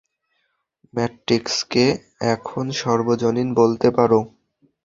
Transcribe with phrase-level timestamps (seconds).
[0.93, 1.85] ম্যাট্রিক্সকে
[2.33, 4.19] এখন সার্বজনীন বলতে পারো!